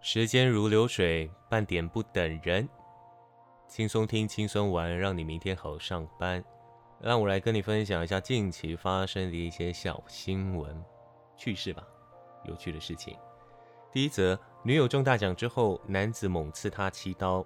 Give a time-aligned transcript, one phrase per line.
[0.00, 2.68] 时间如流水，半点不等人。
[3.66, 6.42] 轻松听，轻松玩，让你明天好上班。
[7.00, 10.80] 让我来跟你分享一下近期发生的一些小新闻
[11.36, 11.82] 趣事吧，
[12.44, 13.16] 有趣的事情。
[13.92, 17.44] 第一则，女友中大奖之后，男子猛刺她七刀。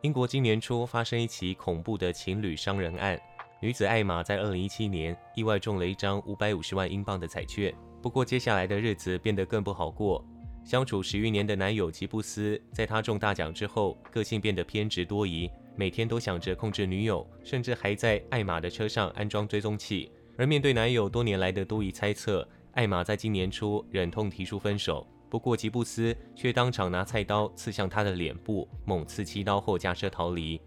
[0.00, 3.20] 英国今年初发生一起恐怖的情侣伤人案，
[3.60, 10.24] 女子艾玛在二零一七年意外中了一张五百五十万英镑的彩券，不过接下来的日子变得更不好过。
[10.64, 20.10] 相处十余年的男友吉布斯，在他中大奖之后，个性变得偏执多疑，每天都想着控制女友，甚至还在艾玛的车上安装追踪器。
[20.38, 25.06] 而面对男友多年来的多疑猜测，艾玛在今年初忍痛提出分手。
[25.28, 30.60] 不过吉布斯却当场拿菜刀刺向他的脸部，猛刺七刀后驾车逃离。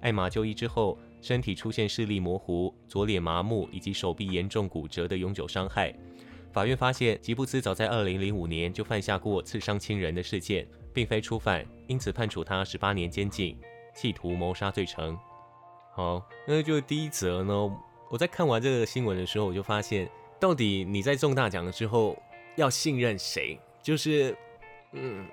[0.00, 5.94] 艾玛就医之后，身体出现视力模糊、左脸麻木以及手臂严重骨折的永久伤害。
[6.52, 13.58] 法院发现吉布斯早在2005年就犯下过刺伤亲人的事件，并非初犯，因此判处他18年监禁，
[13.94, 15.18] 企图谋杀罪成。
[15.94, 17.76] 好，那就第一则呢。
[18.10, 20.06] 我在看完这个新闻的时候，我就发现，
[20.38, 22.20] 到底你在中大奖之后
[22.56, 23.58] 要信任谁？
[23.82, 24.36] 就是，
[24.92, 25.26] 嗯，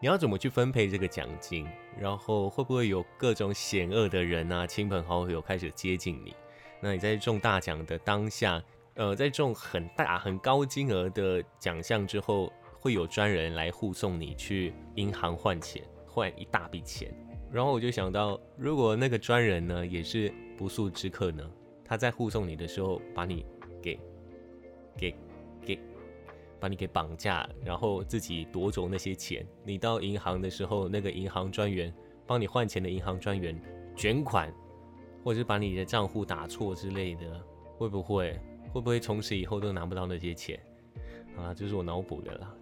[0.00, 1.66] 你要怎么去分配这个奖金？
[1.98, 6.34] 然后会不会有各种险恶的人啊，亲朋好友开始接近你？
[6.80, 8.62] 那你在中大奖的当下？
[8.94, 17.14] 呃，在中很大很高金额的奖项之后，会有专人来护送你去银行换钱，换一大笔钱。
[17.50, 21.50] 然后我就想到，如果那个专人呢也是不速之客呢，
[21.84, 23.46] 他在护送你的时候把你
[23.80, 23.98] 给
[24.96, 25.14] 给
[25.64, 25.78] 给
[26.60, 31.92] 把你给绑架，然后自己夺走那些钱，你到银行的时候，那个银行专员
[32.26, 33.58] 帮你换钱的银行专员
[33.96, 34.52] 卷款，
[35.24, 37.40] 或者是把你的账户打错之类的，
[37.78, 38.38] 会不会？
[38.72, 40.58] 会不会从此以后都拿不到那些钱？
[41.36, 42.54] 啊，这是我脑补的啦。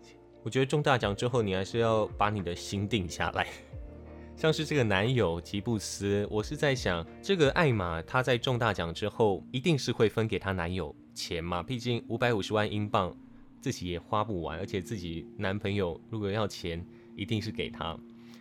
[0.42, 3.47] 我觉得中大奖之后，你还是要把你的心定下来。
[4.36, 11.62] 像是这个男友吉布斯，我是在想，这个艾玛她在中大奖之后，一定是会分给她男友钱嘛？
[11.62, 13.17] 毕竟五百五十万英镑
[13.61, 17.96] 自己也花不完，而且自己男朋友如果要钱，一定是给他。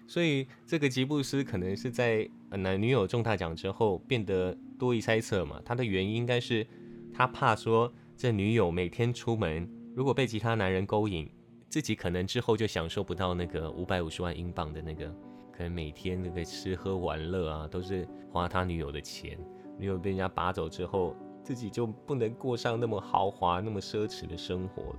[0.08, 5.62] 所以这个吉布斯可能是在男女友中大奖之后变得多疑猜测嘛？
[5.64, 6.66] 他的原因应该是。
[7.14, 11.30] 他怕说，这女友每天出门，如果被其他男人勾引，
[11.68, 15.08] 自己可能之后就享受不到那个五百五十万英镑的那个，
[15.52, 19.38] 可能每天那个吃喝玩乐啊，都是花他女友的钱。
[19.78, 24.96] 女友被人家拔走之后，自己就不能过上那么豪华、那么奢侈的生活了。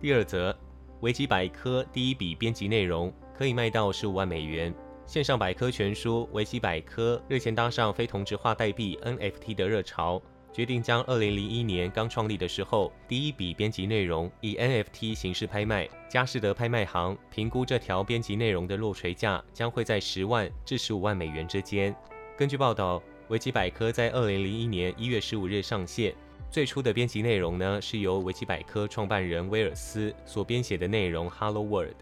[0.00, 0.54] 第二则，
[1.00, 4.74] 维基百科第一笔编辑内容可以卖到十五万美元。
[5.04, 10.20] 线上百科全书维基百科日前搭上非同质化代币 NFT 的热潮。
[10.56, 15.86] 决定将2001年刚创立的时候第一笔编辑内容以 NFT 形式拍卖。
[16.08, 21.94] 佳士得拍卖行评估这条编辑内容的落锤价将会在十万至十五万美元之间。
[22.38, 26.14] 根据报道，维基百科在2001年1月15日上线。
[26.50, 31.96] 最初的编辑内容呢，是由维基百科创办人威尔斯所编写的内容 Hello World。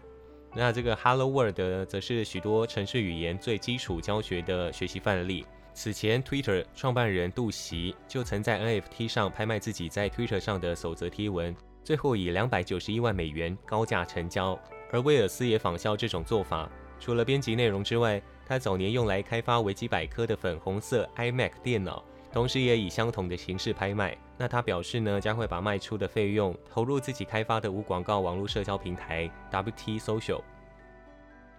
[0.53, 1.57] 那这个 Hello World
[1.89, 5.45] 则是许多城市语言最基础教学的学习范例。
[5.75, 11.53] 此前，Twitter 创办人杜袭就曾在 NFT 上拍卖自己在 Twitter 上的守则贴文，
[11.83, 14.57] 最后以两百九十一万美元高价成交。
[14.89, 24.17] 而威尔斯也仿效这种做法，除了编辑内容之外，他早年用来开发维基百科的粉红色 iMac 电脑，同时也以相同的形式拍卖。
[24.37, 30.41] 那他表示呢，将会把卖出的费用投入自己开发的无广告网络社交平台 WT Social。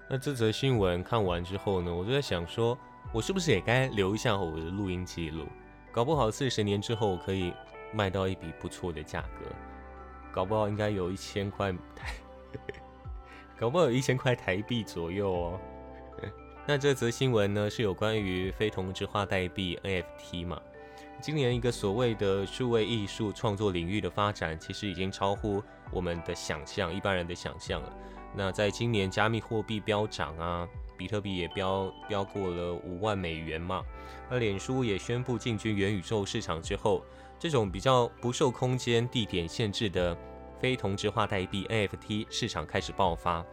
[0.09, 2.79] 那这则新闻看完之后呢，我就在想说。
[3.17, 5.47] 我是不是也该留一下我的录音记录？
[5.91, 7.51] 搞不好四十年之后我可以
[7.91, 9.47] 卖到一笔不错的价格，
[10.31, 12.13] 搞不好应该有一千块台，
[13.59, 15.61] 搞不好有一千块台币左右哦。
[16.69, 20.61] 那这则新闻呢，是有关于非同质化代币 NFT 嘛？
[21.23, 27.91] 今年一个所谓的数位艺术创作领域的发展，其实已经超乎我们的想象，一般人的想象了。
[28.35, 30.69] 那在今年加密货币飙涨啊。
[30.97, 33.85] 比特币也飙飙过了五万美元嘛，
[34.29, 37.05] 而脸书也宣布进军元宇宙市场之后，
[37.39, 40.17] 这种比较不受空间、地点限制的
[40.59, 43.45] 非同质化代币 NFT 市场开始爆发。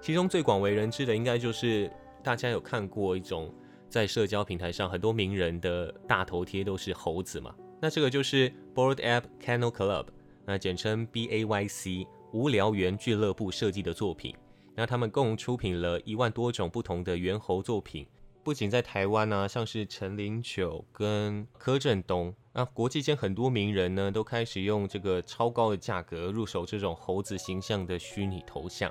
[0.00, 1.90] 其中最广为人知的，应该就是
[2.22, 3.52] 大家有看过一种
[3.88, 10.06] 在社交平台上很多名人的大头贴都是猴子嘛，那这个就是 Board App Kennel Club，
[10.44, 14.34] 那简称 BAYC 无聊猿俱乐部设计的作品。
[14.74, 18.06] 那他们共出品了一万多种不同的猿猴作品，
[18.42, 28.90] 不仅在台湾呢，像是陈零九跟柯震东，那国际间很多名人呢都开始用这个超高的价格入手这种猴子形象的虚拟头像。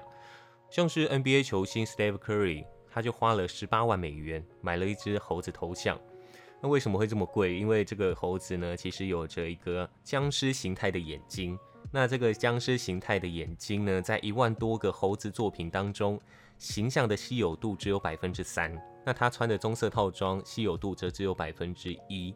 [0.70, 6.00] 像是 NBA 球星 Steph Curry，他就花了十八万美元买了一只猴子头像。
[6.62, 7.58] 那为什么会这么贵？
[7.58, 11.58] 因为这个猴子呢，其实有着一个僵尸形态的眼睛。
[11.92, 16.20] 那这个僵尸形态的眼睛呢，在一万多个猴子作品当中，
[16.58, 18.74] 形象的稀有度只有百分之三。
[19.06, 22.34] 那他穿的棕色套装稀有度则只有百分之一。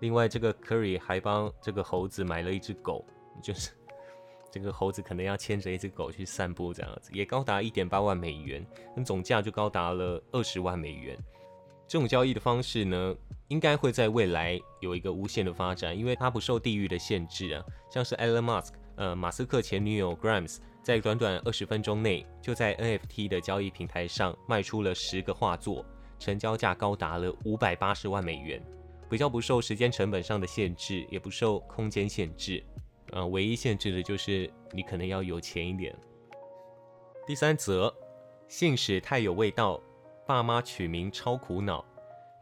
[0.00, 3.04] 另外，这个 Curry 还帮这个猴子买了一只狗，
[3.42, 3.70] 就是
[4.50, 8.66] 这个猴子可能要牵着一只狗去散步，这样子也高达一点八万美元，
[8.96, 11.16] 那总价就高达了二十万美元。
[11.86, 13.14] 这种交易的方式呢，
[13.48, 17.64] 应该会在未来有一个无限的发展，因为它不受地域的限制啊。
[17.90, 25.84] 像是 Elon Musk，呃，马斯克前女友 Grimes，在短短二十分钟内，就在 NFT 的交易平台上卖出了十个画作，
[26.18, 28.62] 成交价高达了五百八十万美元。
[29.08, 32.64] 比较不受时间成本上的限制，也不受空间限制，
[33.12, 35.94] 呃，唯一限制的就是你可能要有钱一点。
[37.26, 37.94] 第三则，
[38.48, 39.80] 姓史太有味道。
[40.26, 41.84] 爸妈取名超苦恼。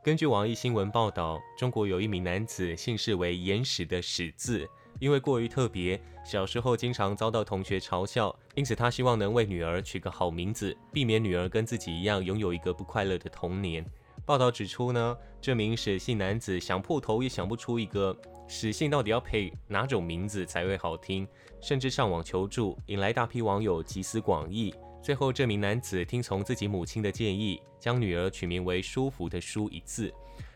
[0.03, 4.67] 根据网易新闻报道，中国有一名男子姓氏为“眼屎”的“屎”字，
[5.01, 13.85] 因为过于特别，小时候经常遭到同学嘲笑，因此他希望能为女儿取个好名字，避免女儿跟自己一样拥有一个不快乐的童年。
[14.25, 18.17] 报道指出呢，这名史姓男子想破头也想不出一个
[18.49, 21.29] 史姓到底要配哪种名字才会好听，
[21.61, 24.75] 甚至上网求助，引来大批网友集思广益。
[25.03, 30.11] 最后，这名男子听从自己母亲的建议，将女儿取名为“舒服”的“舒”一字。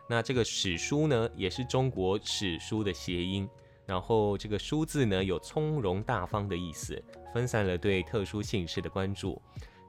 [0.09, 3.47] 那这个“史书”呢，也是中国史书的谐音。
[3.89, 7.03] 然后，这个“书”字呢，有从容大方的意思，
[7.33, 9.41] 分散了对特殊姓氏的关注。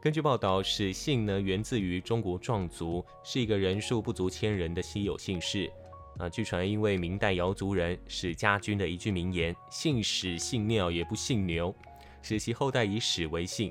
[0.01, 5.69] 根据报道，史姓呢，源自于中国壮族，是一个人数不足千人的稀有姓氏。
[6.17, 11.75] 啊，据传因为明代瑶族人史家军的一句名言：“姓史姓尿也不姓牛”，
[12.23, 13.69] 使其后代以史为姓。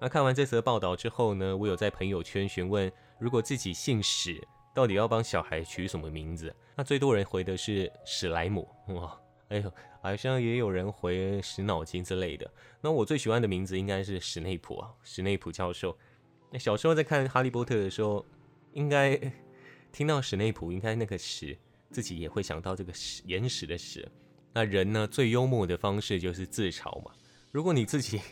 [0.00, 4.40] 那看完这则报道之后呢，我有在朋友圈询问，如果自己姓史，
[4.72, 6.54] 到底要帮小孩取什么名字？
[6.76, 9.20] 那最多人回的是史莱姆，哇，
[9.54, 9.72] 哎呦，
[10.02, 12.50] 好像也有人回史脑筋之类的。
[12.80, 15.96] 那我最喜欢的名字应该是史内普啊，史内普教授。
[16.50, 18.26] 那小时候在看哈利波特的时候，
[18.72, 19.16] 应该
[19.92, 21.56] 听到史内普，应该那个史
[21.90, 24.10] 自己也会想到这个史，岩石的史。
[24.52, 27.12] 那人呢，最幽默的方式就是自嘲嘛。
[27.52, 28.20] 如果你自己。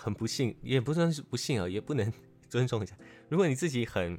[0.00, 2.12] 很不幸，也不算是不幸啊，也不能
[2.48, 2.96] 尊重一下。
[3.28, 4.16] 如果你自己很、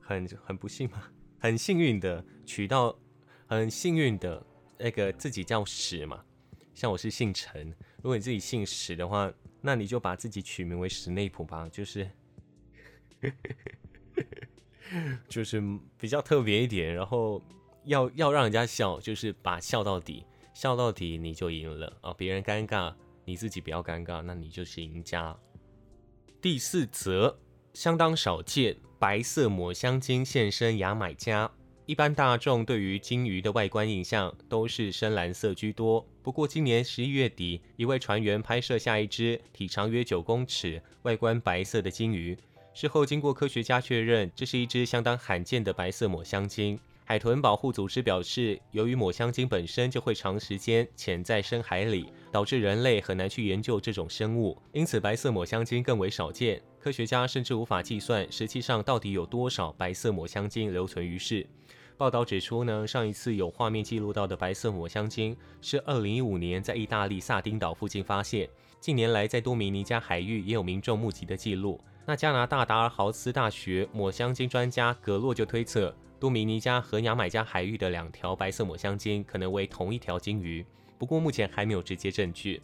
[0.00, 1.04] 很、很不幸嘛，
[1.38, 2.98] 很幸运的娶到
[3.46, 4.44] 很幸运的
[4.84, 6.22] 那个自己叫史嘛，
[6.74, 9.32] 像我是姓陈，如果你自己姓史的话，
[9.62, 12.06] 那你就把自己取名为史内普吧，就是，
[15.26, 15.62] 就是
[15.96, 17.42] 比较特别一点，然后
[17.84, 22.94] 要要让人家笑，就是把笑到底，笑到底你就赢了啊，别人尴尬。
[23.24, 25.34] 你自己不要尴尬，那你就是赢家。
[26.42, 27.40] 第四则
[27.72, 31.50] 相当少见，白色抹香鲸现身牙买加。
[31.86, 36.02] 一般大众对于鲸鱼的外观印象都是深蓝色居多。
[36.22, 42.34] 不过今年十一月底，一位船员拍摄下一只体长约九公尺、外观白色的鲸鱼。
[42.72, 46.80] 事后经过科学家确认，这是一只相当罕见的白色抹香鲸。
[47.04, 56.62] 海豚保护组织表示，由于抹香鲸本身就会长时间潜在深海里，导致人类很难去研究这种生物，因此白色抹香鲸更为少见。
[56.80, 61.46] 科学家甚至无法计算实际上到底有多少白色抹香鲸留存于世。
[61.96, 68.48] 报道指出呢，上一次有画面记录到的白色抹香鲸是2015年在意大利萨丁岛附近发现。
[68.80, 71.80] 近年来在多米尼加海域也有民众目击的记录。
[72.04, 75.94] 那加拿大达尔豪斯大学抹香鲸专家格洛就推测。
[76.18, 80.66] 多米尼加和牙买加海域的两条白色抹香鲸可能为同一条鲸鱼，
[80.98, 82.60] 不过目前还没有直接证据。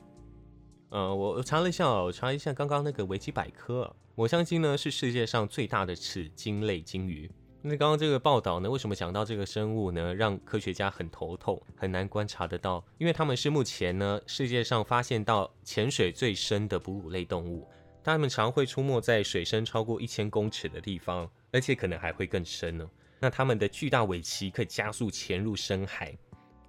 [0.89, 7.31] 呃，我查了一下，我查一下刚刚那个维基百科，抹香鲸呢是世界上最大的齿鲸类鲸鱼。
[7.63, 10.15] 那刚刚这个报道呢，为什么讲到这个生物呢？
[10.15, 17.69] 让科学家很头痛，很难观察得到，因为他们是目前呢世界上发现到潜水最深的哺乳类动物，
[18.03, 22.91] 它们常会出没在水深超过一千公尺的地方，而且可能还会更深呢。
[23.19, 26.17] 那它们的巨大尾鳍可以加速潜入深海，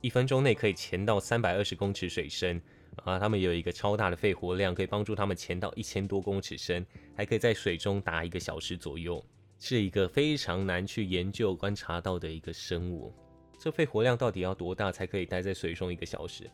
[0.01, 2.61] 一分钟内可以潜到三百二十公尺水深
[3.05, 3.17] 啊！
[3.17, 9.23] 它们有一个超大的肺活量，可以帮助它们潜到一千多公尺深，还可以在水中达一个小时左右，
[9.61, 13.13] 是一个非常难去研究观察到的一个生物。
[13.59, 16.49] 这肺活量到底要多大才可以待在水中一个小时？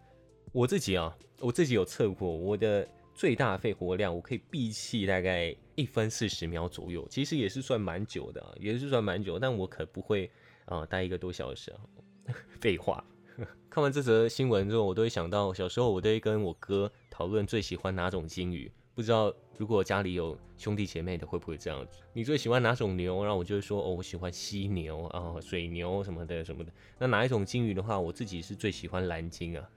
[0.51, 2.87] 我自己啊，我自己有测过我的。
[3.15, 10.29] 最大肺活量，我可以闭气大概一分四十秒左右，其实也是算蛮久的，也是算蛮久，但我可不会
[10.65, 11.81] 啊待一个多小时啊。
[12.61, 13.03] 废话，
[13.71, 21.99] 看完这则新闻之后，我都会想到小时候，我都会跟我哥讨论最喜欢哪种鲸鱼，不知道如果家里有兄弟姐妹的会不会这样子？
[22.13, 23.23] 你最喜欢哪种牛？
[23.23, 26.71] 然后我就会说哦，我喜欢犀牛啊，水牛什么的什么的。
[26.97, 29.69] 那哪一种金鱼的话，我自己是最喜欢蓝鲸啊。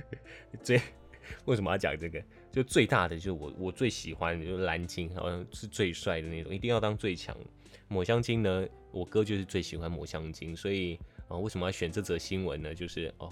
[0.64, 0.80] 最
[1.44, 2.24] 为什么要讲这个？
[2.50, 7.36] 就最大的就是我我最喜欢就是蓝鲸，好像是最帅的那种，一定要当最强。
[7.88, 10.98] 抹香鲸呢，我哥就是最喜欢抹香鲸，所以
[11.28, 12.74] 啊，为什么要选这则新闻呢？
[12.74, 13.30] 就是哦。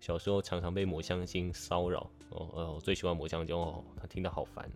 [0.00, 4.68] 小时候常常被抹香鲸骚扰哦，呃，我最喜欢抹香鲸哦，他听得好烦。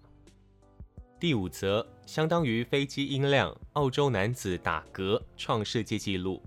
[1.19, 6.43] 第五则，相当于飞机音量，澳洲男子打嗝创世界纪录。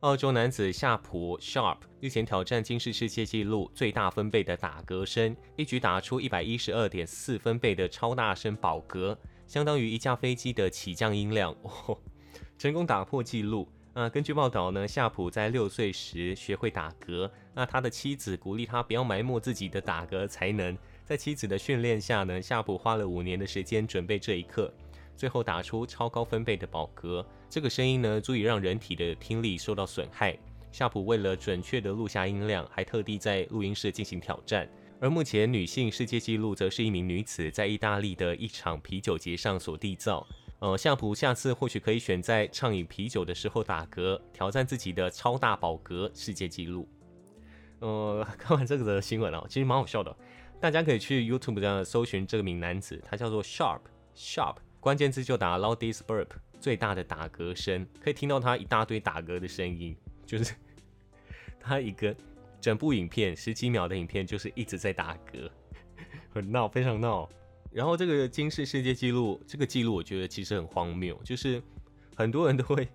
[0.00, 9.16] 澳洲男子夏普 Sharp 日前挑战金氏世界纪录最大分贝的打嗝声，一举打出一百一十二点四分贝的超大声饱嗝，
[9.48, 11.98] 相当于一架飞机的起降音量，哦，
[12.56, 13.68] 成功打破纪录。
[14.00, 17.28] 那根据报道呢，夏普在六岁时学会打嗝。
[17.52, 20.78] 那他的妻子鼓励他不要埋没自己的打嗝才能。
[21.04, 24.72] 在妻子的训练下呢，夏普花了五年的时间准备这一刻，
[25.16, 27.26] 最后打出超高分贝的饱嗝。
[27.50, 30.38] 这个声音呢，足以让人体的听力受到损害。
[30.70, 34.70] 夏普为了准确的录下音量，还特地在录音室进行挑战。
[35.00, 40.24] 而目前女性世界纪录则是一名女子在意大利的一场啤酒节上所缔造。
[40.60, 46.88] 呃，夏普下次或许可以选在畅饮啤酒的时候打嗝，挑战自己的超大饱嗝世界纪录。
[47.78, 50.14] 呃， 看完这个的新闻啊，其实蛮好笑的。
[50.60, 53.82] 大家可以去 YouTube 上搜寻这名男子，他叫做 Sharp
[54.16, 56.26] Sharp，关键字就打 loudest burp，
[56.58, 59.96] 最大的打嗝声，可以听到他一大堆打嗝的声音，
[60.26, 60.52] 就是
[61.60, 62.12] 他一个
[62.60, 65.48] 整部影片十几秒的影片，就是一直在打嗝，
[66.34, 67.28] 很闹，非常闹。
[67.70, 71.62] 然后这个金氏世界纪录，这个记录我觉得其实很荒谬，就是
[72.16, 72.88] 很多人都会，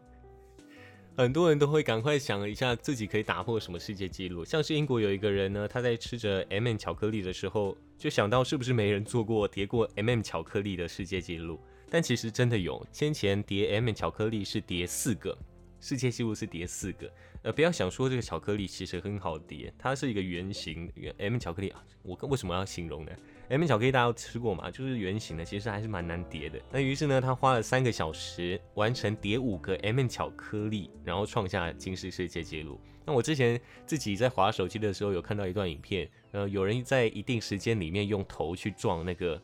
[1.15, 4.43] 很多人都会赶快想一下自己可以打破什么世界纪录。
[4.43, 11.59] 像是英国有一个人呢，他在吃着 M&M 巧克力的时候，就想到是不是没人做过叠过 M&M 巧克力的世界纪录？
[11.89, 15.37] 但其实真的有，先前叠 M&M 巧克力是叠四个，
[15.79, 17.09] 世界纪录是叠四个。
[17.43, 21.83] 呃，不要想说这个巧克力其实很好叠，它是一个圆形 M 巧克力啊。
[22.01, 23.11] 我为什么要形容呢
[23.53, 26.59] ？M 巧克力大家都吃过嘛，就是圆形的，其实还是蛮难叠的。
[26.71, 32.81] 那于是呢，他花了三个小时完成叠五个 M 巧克力，然后创下金氏世界纪录。
[33.05, 39.39] 那我之前自己在滑手机的时候有看到一段影片，呃，有人在一定时间里面用头去撞那个，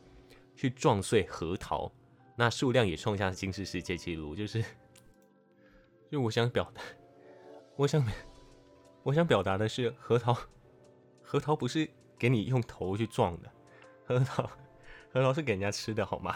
[0.56, 1.92] 去撞碎核桃，
[2.34, 4.64] 那数量也创下金氏世界纪录，就是，
[6.10, 6.82] 就我想表达。
[7.76, 8.04] 我想，
[9.04, 10.36] 我想表达的是，核桃，
[11.22, 11.88] 核桃不是
[12.18, 13.52] 给你用头去撞的，
[14.10, 14.50] 核桃，
[15.14, 16.34] 核桃是给人家吃的，好吗？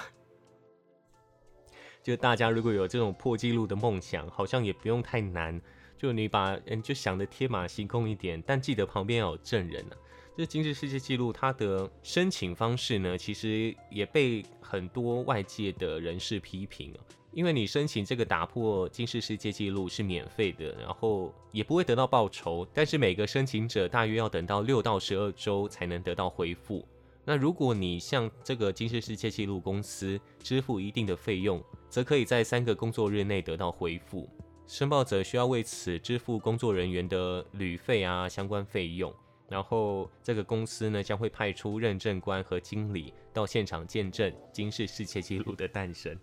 [2.04, 5.60] 就大家如果有这种破纪录的梦想，好像也不用太难，
[5.98, 9.96] 就你把嗯，就想的天马行空一点，但记得旁边要有证人呢。
[10.36, 16.94] 这今日世界纪录它的申请方式呢，其实也被很多外界的人士批评。
[17.32, 26.86] 因为你申请这个打破金氏世界纪录是免费的，然后也不会得到报酬，但是每个申请者大约要等到六到十二周才能得到回复。
[27.24, 34.28] 那如果你向这个金氏世界纪录公司支付一定的费用，则可以在三个工作日内得到回复。
[34.66, 39.14] 申报者需要为此支付工作人员的旅费啊相关费用，
[39.48, 46.18] 然后这个公司呢将会派出认证官和经理到现场见证金氏世界纪录的诞生。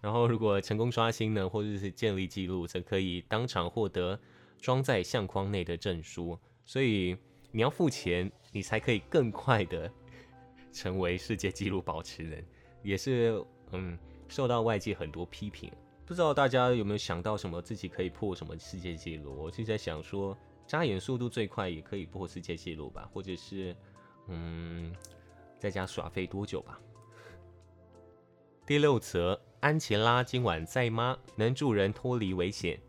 [0.00, 4.18] 然后，如果成功刷新呢，或者是建立记录，则可以当场获得
[4.60, 6.36] 装在相框内的证书。
[6.64, 7.16] 所以
[7.52, 9.88] 你要付钱，你才可以更快的
[10.72, 12.44] 成为世界纪录保持人，
[12.82, 13.98] 也是嗯
[14.28, 15.70] 受到外界很多批评。
[16.04, 19.44] 不知道大家有没有想到什么自己可以破什么世界纪录？
[19.44, 20.36] 我是在想说，
[20.66, 23.76] 眨眼速度最快也可以破世界纪录吧，或者是
[24.28, 24.92] 嗯
[25.58, 26.80] 在家耍废多久吧。
[28.66, 29.40] 第六则。
[29.60, 31.16] 安琪拉今晚在吗？
[31.36, 32.80] 能助人脱离危险。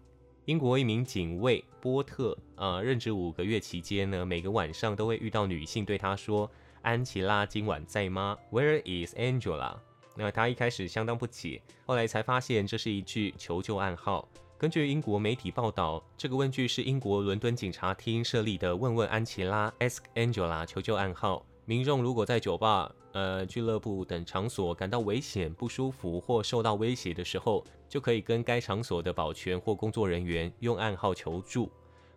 [0.46, 6.50] 英国一名警卫波特，呃，任职五个月期间呢，每个晚上都会遇到女性对他说
[6.84, 9.78] ：“安琪拉今晚在吗？”Where is Angela？
[10.16, 14.28] 那他一开始相当不解，后来才发现这是一句求救暗号。
[14.58, 21.46] 根据英国媒体报道，这个问句是英国伦敦警察厅设立的“问问安琪拉 ”（Ask Angela） 求救暗号。
[21.66, 31.72] 民众如果在酒吧、呃俱乐部等场所感到危险、不舒服或受到威胁的时候，就可以跟该场所的保全或工作人员用暗号求助。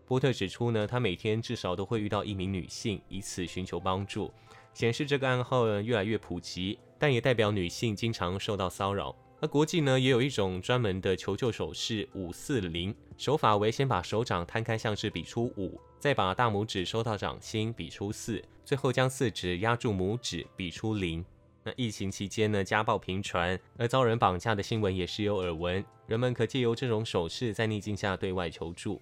[0.05, 4.33] 波特指出呢，他每天至少都会遇到一名女性，以此寻求帮助，
[4.77, 9.17] 显示这个暗号呢越来越普及，但也代表女性经常受到骚扰。
[9.41, 21.25] 而国际呢，也有一种专门的求救手势五四零，手法为先把手掌摊开，像是比出五，再把大拇指收到掌心，比出四，最后将四指压住拇指，比出零。
[21.65, 25.83] 那疫情期间呢，家暴频传，而遭人绑架的新闻也时有耳闻。
[26.07, 29.01] 人们可借由这种手势，在逆境下对外求助。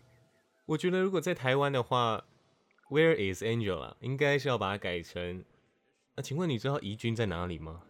[0.67, 2.25] 我觉得如果在台湾的话
[2.91, 3.95] ，Where is Angela？
[4.01, 5.45] 应该是要把它改成，
[6.17, 7.83] 那请问你知道怡君在哪里吗？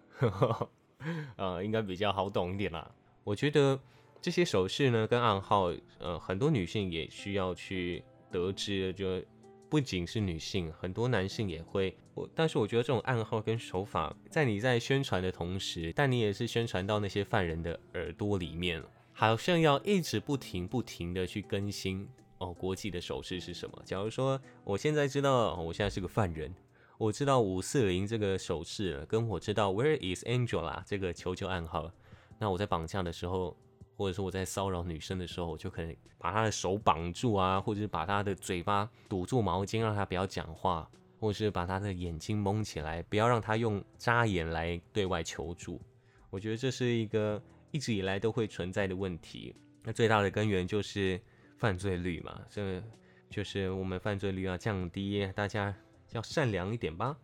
[1.36, 2.90] 啊， 应该比较好懂一点啦。
[3.22, 3.78] 我觉得
[4.20, 9.22] 这些手势呢，跟暗号，呃，很多女性也需要去得知，就。
[9.70, 11.96] 不仅是女性，很多男性也会。
[12.14, 18.80] 我但是我觉得这种暗号跟手法，在你在宣传的同时，但你也是宣传到那些犯人的耳朵里面，
[19.12, 22.06] 好像要一直不停不停的去更新
[22.38, 22.52] 哦。
[22.52, 23.82] 国际的手势是什么？
[23.84, 26.54] 假如说我现在知道我现在是个犯人，
[26.98, 31.90] 我知道五四零这个手势，跟我知道 Where is Angela 这个求救暗号，
[32.38, 33.56] 那我在绑架的时候。
[33.96, 45.80] 或者说我在骚扰女生的时候，我就可能把她的手绑住啊，或者是把她的嘴巴堵住毛巾，让她不要讲话，或者是把她的眼睛蒙起来，不要让她用扎眼来对外求助。
[46.28, 49.54] 我觉得这是一个一直以来都会存在的问题。
[49.84, 51.20] 那最大的根源就是
[51.56, 52.82] 犯罪率嘛，这
[53.30, 55.72] 就是我们犯罪率要降低，大家
[56.14, 57.16] 要善良一点吧。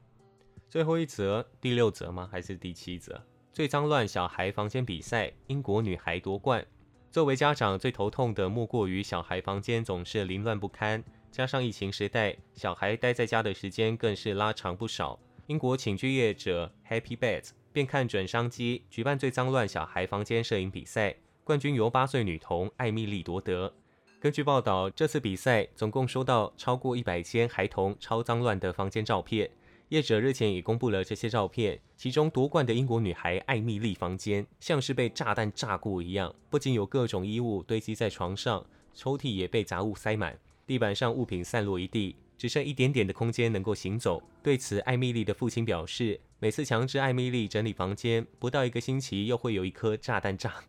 [0.69, 2.29] 最后一则，第六则吗？
[2.31, 3.21] 还是第七则？
[3.53, 6.65] 最脏乱小孩房间比赛，英国女孩夺冠。
[7.11, 15.19] 作为家长，最头痛的莫过于小孩房间总是凌乱不堪，加上疫情时代，小孩待在家的时间更是拉长不少。
[15.47, 23.75] 英国寝具业者 Happy Beds 便看准商机，举办最脏乱小孩房间摄影比赛，冠军由八岁女童艾米丽夺得。
[24.21, 29.51] 根据报道，这次比赛总共收到超过一百间孩童超脏乱的房间照片。
[29.89, 44.23] 业者日前已公布了这些照片，其中夺冠的英国女孩艾米丽房间像是被炸弹炸过一样，不仅有各种衣物堆积在床上，抽屉也被杂物塞满，地板上物品散落一地，只剩一点点的空间能够行走。
[44.43, 50.65] 对此，艾米丽的父亲表示，每次强制艾米丽整理房间，不到一个星期又会有一颗炸弹炸，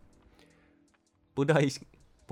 [1.36, 1.70] 不到一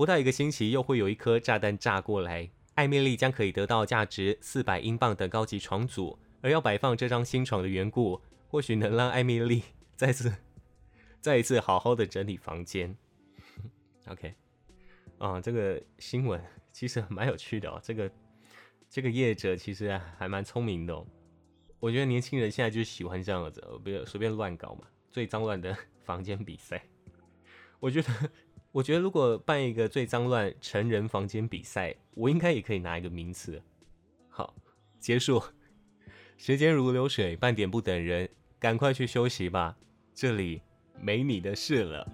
[0.00, 6.18] 不到一个星期又会有一颗炸弹炸过来，艾米丽将可以得到价值四百英镑的高级床组。
[6.40, 9.62] 而要摆放这张新床的缘故，或许能让艾米丽
[9.96, 10.34] 再次、
[11.20, 12.96] 再一次好好的整理房间。
[14.08, 14.32] OK，
[15.18, 17.78] 啊，这个新闻其实蛮有趣的哦。
[17.84, 18.10] 这个
[18.88, 21.06] 这个业者其实还蛮聪明的哦。
[21.78, 24.86] 我觉得年轻人现在就喜欢这样子，不要随便乱搞嘛。
[25.10, 26.82] 最脏乱的 房间比赛，
[27.78, 28.08] 我觉得，
[28.72, 33.60] 我觉得如果办一个最脏乱成人房间比赛，我应该也可以拿一个名次。
[34.28, 34.54] 好，
[35.00, 35.42] 结束。
[36.38, 38.28] 时间如流水，半点不等人，
[38.60, 39.76] 赶快去休息吧，
[40.14, 40.62] 这里
[41.00, 42.08] 没你的事了。